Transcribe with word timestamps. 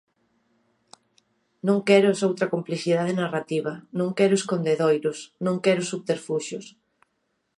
Non 1.67 1.79
quero 1.87 2.07
esoutra 2.11 2.51
complexidade 2.53 3.17
narrativa, 3.21 3.73
non 3.99 4.09
quero 4.17 4.33
escondedoiros, 4.39 5.17
non 5.45 5.55
quero 5.65 5.81
subterfuxios. 5.91 6.65